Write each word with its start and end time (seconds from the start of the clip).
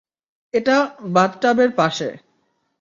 এটা 0.53 0.77
বাথটাবের 1.07 1.69
পাশে। 1.71 2.09